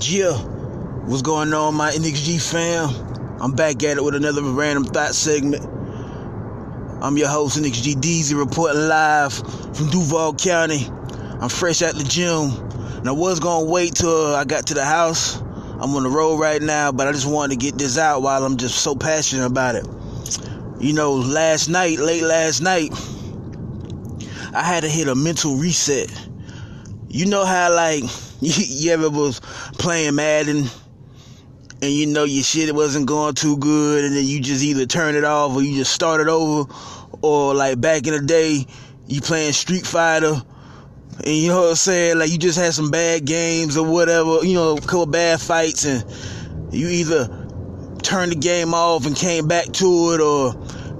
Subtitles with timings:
[0.00, 0.36] Yeah,
[1.06, 3.40] what's going on, my NXG fam?
[3.40, 5.64] I'm back at it with another random thought segment.
[7.02, 10.86] I'm your host, NXG Deezy, reporting live from Duval County.
[11.40, 12.50] I'm fresh at the gym,
[12.98, 15.38] and I was gonna wait till I got to the house.
[15.38, 18.44] I'm on the road right now, but I just wanted to get this out while
[18.44, 19.86] I'm just so passionate about it.
[20.78, 22.92] You know, last night, late last night,
[24.52, 26.12] I had to hit a mental reset.
[27.08, 28.04] You know how, like,
[28.40, 29.40] you ever was
[29.78, 30.66] playing Madden
[31.80, 35.14] and you know your shit wasn't going too good and then you just either turn
[35.14, 36.70] it off or you just start it over?
[37.22, 38.66] Or like back in the day
[39.06, 40.42] you playing Street Fighter
[41.24, 44.44] and you know what I'm saying like you just had some bad games or whatever
[44.44, 46.04] you know a couple bad fights and
[46.72, 47.28] you either
[48.02, 50.54] turned the game off and came back to it or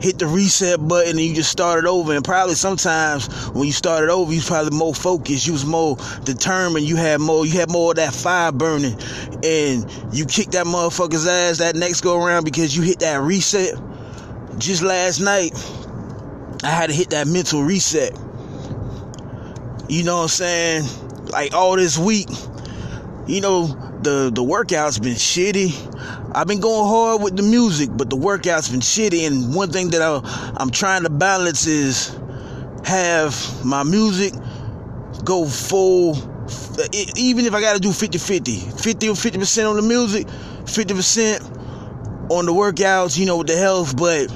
[0.00, 2.12] hit the reset button and you just started over.
[2.12, 5.96] And probably sometimes when you started over, you was probably more focused, you was more
[6.24, 8.96] determined, you had more, you had more of that fire burning,
[9.42, 13.74] and you kicked that motherfucker's ass that next go around because you hit that reset.
[14.58, 15.52] Just last night,
[16.64, 18.12] I had to hit that mental reset.
[19.88, 20.84] You know what I'm saying?
[21.26, 22.28] Like all this week,
[23.26, 25.74] you know, the the workout's been shitty.
[26.34, 29.26] I've been going hard with the music, but the workout's been shitty.
[29.26, 30.20] And one thing that I,
[30.56, 32.16] I'm trying to balance is
[32.84, 34.34] have my music
[35.24, 36.16] go full,
[37.16, 42.30] even if I got to do 50 50, 50 or 50% on the music, 50%
[42.30, 44.28] on the workouts, you know, with the health, but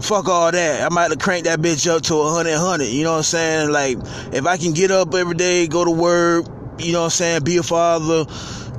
[0.00, 0.82] fuck all that.
[0.82, 2.84] I might have cranked that bitch up to 100, 100.
[2.84, 3.70] You know what I'm saying?
[3.70, 3.98] Like,
[4.32, 6.46] if I can get up every day, go to work,
[6.78, 8.24] you know what I'm saying, be a father,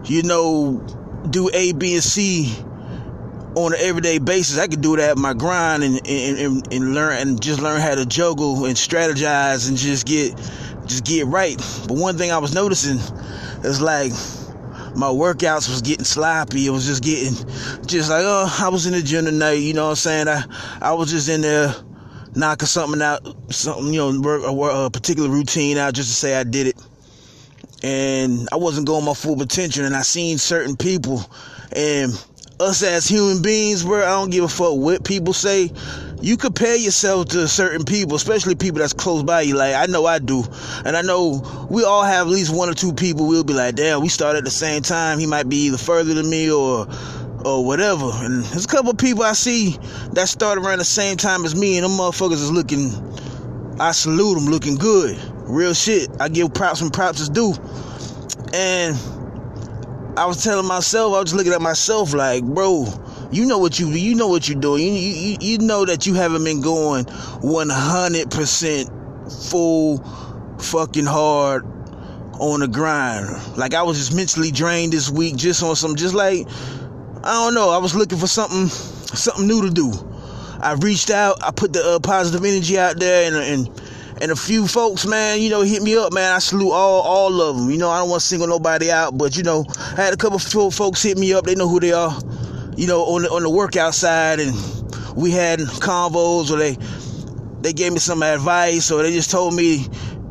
[0.05, 0.85] you know,
[1.29, 2.55] do A, B, and C
[3.55, 4.57] on an everyday basis.
[4.57, 7.95] I could do that my grind and, and, and, and learn and just learn how
[7.95, 10.35] to juggle and strategize and just get
[10.85, 11.57] just get right.
[11.87, 12.97] But one thing I was noticing
[13.63, 14.11] is like
[14.95, 16.65] my workouts was getting sloppy.
[16.65, 17.33] It was just getting
[17.85, 20.27] just like oh I was in the gym tonight, you know what I'm saying?
[20.27, 20.43] I
[20.81, 21.73] I was just in there
[22.33, 26.43] knocking something out, something you know, a, a particular routine out just to say I
[26.43, 26.77] did it
[27.83, 31.23] and I wasn't going my full potential and I seen certain people
[31.73, 32.13] and
[32.61, 35.71] us as human beings, bro, I don't give a fuck what people say.
[36.21, 39.55] You compare yourself to certain people, especially people that's close by you.
[39.55, 40.43] Like I know I do,
[40.85, 43.27] and I know we all have at least one or two people.
[43.27, 45.17] We'll be like, damn, we started at the same time.
[45.17, 46.87] He might be either further than me or
[47.43, 48.11] or whatever.
[48.13, 49.77] And there's a couple people I see
[50.13, 52.91] that started around the same time as me, and them motherfuckers is looking.
[53.79, 55.17] I salute them, looking good.
[55.51, 56.09] Real shit.
[56.21, 57.53] I give props when props is due.
[58.53, 58.95] And
[60.17, 62.85] I was telling myself, I was looking at myself like, bro,
[63.33, 64.81] you know what you you know what you're doing.
[64.81, 69.97] You, you, you know that you haven't been going 100% full
[70.57, 71.65] fucking hard
[72.39, 73.57] on the grind.
[73.57, 76.47] Like I was just mentally drained this week just on some just like
[77.23, 79.91] I don't know, I was looking for something something new to do.
[80.61, 83.69] I reached out, I put the uh, positive energy out there and and
[84.21, 86.31] and a few folks, man, you know, hit me up, man.
[86.31, 87.71] I salute all all of them.
[87.71, 89.65] You know, I don't want to single nobody out, but you know,
[89.97, 90.37] I had a couple
[90.69, 91.45] folks hit me up.
[91.45, 92.15] They know who they are.
[92.77, 94.53] You know, on the, on the workout side, and
[95.15, 96.77] we had convos, or they
[97.61, 99.87] they gave me some advice, or they just told me,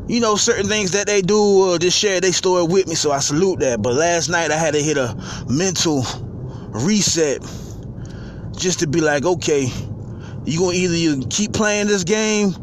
[0.07, 2.95] you know, certain things that they do, or just share their story with me.
[2.95, 3.81] So I salute that.
[3.81, 5.17] But last night I had to hit a
[5.49, 6.05] mental
[6.69, 7.41] reset,
[8.55, 9.69] just to be like, okay,
[10.45, 12.55] you gonna either you keep playing this game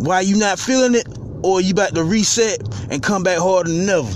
[0.00, 1.06] why you not feeling it,
[1.42, 2.58] or you about to reset
[2.90, 4.08] and come back harder than ever.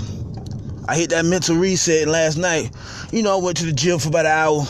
[0.87, 2.71] I hit that mental reset last night.
[3.11, 4.65] You know, I went to the gym for about an hour,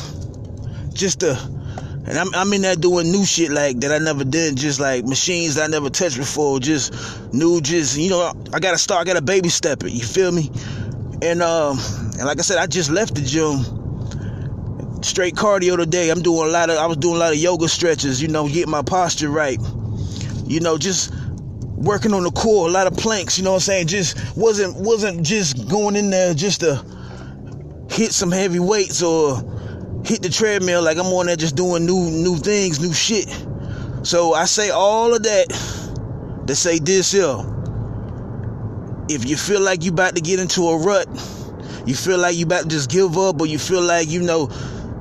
[0.94, 1.32] just to,
[2.06, 5.06] and I'm, I'm in there doing new shit like that I never did, just like
[5.06, 6.94] machines that I never touched before, just
[7.34, 9.94] new, just you know, I gotta start, I gotta baby step it.
[9.94, 10.52] You feel me?
[11.22, 11.80] And um,
[12.18, 16.10] and like I said, I just left the gym straight cardio today.
[16.10, 18.50] I'm doing a lot of I was doing a lot of yoga stretches, you know,
[18.50, 19.60] getting my posture right
[20.46, 21.14] you know, just
[21.76, 23.88] working on the core, a lot of planks, you know what I'm saying?
[23.88, 26.84] Just wasn't wasn't just going in there just to
[27.90, 29.38] hit some heavy weights or
[30.06, 33.28] hit the treadmill like I'm on there just doing new new things, new shit.
[34.04, 37.38] So I say all of that to say this here.
[39.08, 41.08] If you feel like you about to get into a rut,
[41.86, 44.50] you feel like you about to just give up, or you feel like you know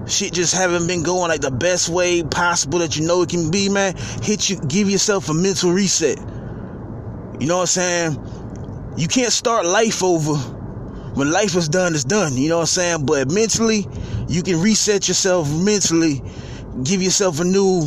[0.06, 3.50] shit just haven't been going like the best way possible that you know it can
[3.50, 6.18] be, man, hit you, give yourself a mental reset.
[7.38, 8.94] You know what I'm saying?
[8.96, 10.34] You can't start life over
[11.14, 12.36] when life is done, it's done.
[12.36, 13.06] You know what I'm saying?
[13.06, 13.86] But mentally,
[14.28, 16.22] you can reset yourself mentally,
[16.82, 17.84] give yourself a new,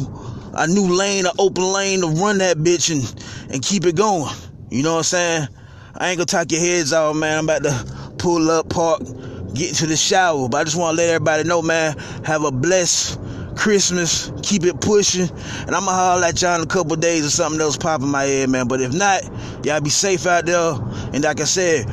[0.54, 4.34] a new lane, an open lane to run that bitch and and keep it going.
[4.70, 5.48] You know what I'm saying?
[5.96, 7.38] I ain't gonna talk your heads off, man.
[7.38, 9.02] I'm about to pull up, park,
[9.58, 10.48] get into the shower.
[10.48, 13.20] But I just want to let everybody know, man, have a blessed
[13.56, 14.32] Christmas.
[14.44, 15.30] Keep it pushing.
[15.30, 18.02] And I'm going to holler at y'all in a couple days or something else pop
[18.02, 18.68] in my head, man.
[18.68, 19.24] But if not,
[19.66, 20.74] y'all be safe out there.
[21.14, 21.86] And like I said,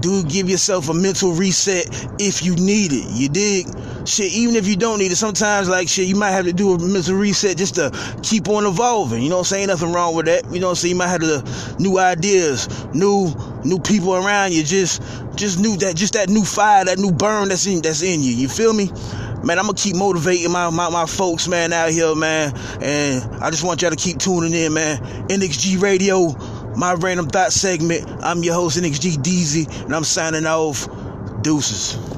[0.00, 1.86] do give yourself a mental reset
[2.18, 3.06] if you need it.
[3.10, 3.66] You dig?
[4.06, 6.74] Shit, even if you don't need it, sometimes like shit, you might have to do
[6.74, 7.90] a mental reset just to
[8.22, 9.22] keep on evolving.
[9.22, 9.68] You know what I'm saying?
[9.68, 10.44] Nothing wrong with that.
[10.52, 10.90] You know what I'm saying?
[10.90, 13.32] You might have the new ideas, new
[13.64, 15.02] new people around you, just
[15.34, 18.32] just new that just that new fire, that new burn that's in that's in you.
[18.32, 18.90] You feel me?
[19.42, 22.56] Man, I'm gonna keep motivating my, my, my folks, man, out here, man.
[22.80, 24.98] And I just want y'all to keep tuning in, man.
[25.28, 26.34] NXG Radio
[26.76, 28.08] my random thought segment.
[28.22, 30.88] I'm your host, NXG DZ, and I'm signing off.
[31.42, 32.13] Deuces.